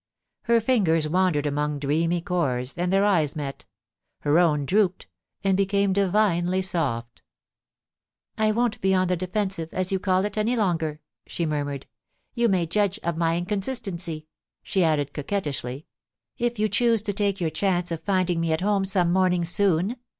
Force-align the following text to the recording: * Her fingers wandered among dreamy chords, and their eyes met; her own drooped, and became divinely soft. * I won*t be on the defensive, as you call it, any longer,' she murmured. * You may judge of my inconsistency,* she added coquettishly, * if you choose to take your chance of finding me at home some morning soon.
* 0.25 0.41
Her 0.51 0.59
fingers 0.59 1.07
wandered 1.07 1.45
among 1.45 1.77
dreamy 1.77 2.21
chords, 2.21 2.75
and 2.75 2.91
their 2.91 3.05
eyes 3.05 3.35
met; 3.35 3.65
her 4.21 4.39
own 4.39 4.65
drooped, 4.65 5.05
and 5.43 5.55
became 5.55 5.93
divinely 5.93 6.63
soft. 6.63 7.21
* 7.81 8.07
I 8.39 8.49
won*t 8.49 8.79
be 8.81 8.95
on 8.95 9.09
the 9.09 9.15
defensive, 9.15 9.69
as 9.71 9.91
you 9.91 9.99
call 9.99 10.25
it, 10.25 10.39
any 10.39 10.55
longer,' 10.57 11.01
she 11.27 11.45
murmured. 11.45 11.85
* 12.13 12.33
You 12.33 12.49
may 12.49 12.65
judge 12.65 12.97
of 13.03 13.15
my 13.15 13.37
inconsistency,* 13.37 14.25
she 14.63 14.83
added 14.83 15.13
coquettishly, 15.13 15.85
* 16.13 16.25
if 16.39 16.57
you 16.57 16.67
choose 16.67 17.03
to 17.03 17.13
take 17.13 17.39
your 17.39 17.51
chance 17.51 17.91
of 17.91 18.01
finding 18.01 18.41
me 18.41 18.51
at 18.51 18.61
home 18.61 18.85
some 18.85 19.11
morning 19.13 19.45
soon. 19.45 19.97